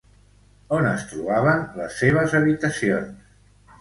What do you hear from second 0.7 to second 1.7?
On es trobaven